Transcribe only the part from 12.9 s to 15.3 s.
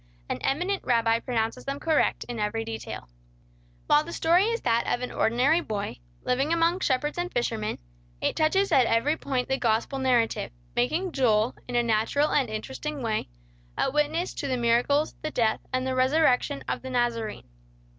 way, a witness to the miracles, the